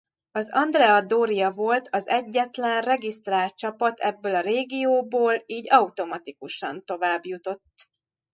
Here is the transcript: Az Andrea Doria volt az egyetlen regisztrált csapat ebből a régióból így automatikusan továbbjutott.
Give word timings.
Az 0.31 0.49
Andrea 0.51 1.01
Doria 1.01 1.51
volt 1.51 1.87
az 1.91 2.07
egyetlen 2.07 2.81
regisztrált 2.81 3.55
csapat 3.55 3.99
ebből 3.99 4.35
a 4.35 4.39
régióból 4.39 5.43
így 5.45 5.73
automatikusan 5.73 6.85
továbbjutott. 6.85 7.89